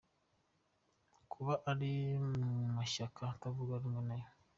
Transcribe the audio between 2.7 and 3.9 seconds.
mashyaka atavuga